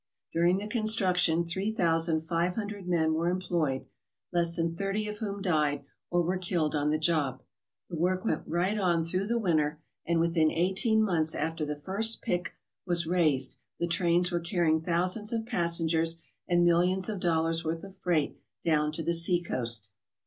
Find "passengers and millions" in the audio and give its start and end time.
15.45-17.07